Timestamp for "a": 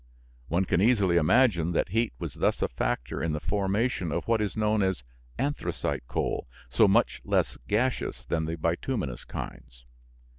2.63-2.67